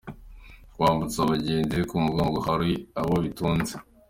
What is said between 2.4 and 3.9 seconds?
hari abo bitunze.